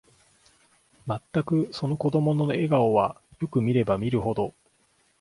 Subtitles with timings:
[1.05, 4.55] まったく、その子供の笑顔は、よく見れば見るほど、